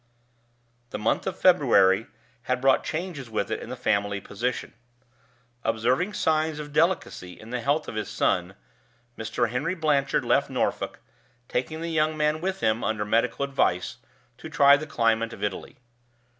The 0.89 0.97
month 0.97 1.27
of 1.27 1.37
February 1.37 2.07
had 2.49 2.59
brought 2.59 2.83
changes 2.83 3.29
with 3.29 3.51
it 3.51 3.59
in 3.61 3.69
the 3.69 3.75
family 3.75 4.19
position. 4.19 4.73
Observing 5.63 6.13
signs 6.13 6.57
of 6.57 6.73
delicacy 6.73 7.39
in 7.39 7.51
the 7.51 7.61
health 7.61 7.87
of 7.87 7.93
his 7.93 8.09
son, 8.09 8.55
Mr. 9.15 9.51
Henry 9.51 9.75
Blanchard 9.75 10.25
left 10.25 10.49
Norfolk, 10.49 11.01
taking 11.47 11.81
the 11.81 11.91
young 11.91 12.17
man 12.17 12.41
with 12.41 12.61
him, 12.61 12.83
under 12.83 13.05
medical 13.05 13.45
advice, 13.45 13.97
to 14.39 14.49
try 14.49 14.75
the 14.75 14.87
climate 14.87 15.33
of 15.33 15.43
Italy. 15.43 15.77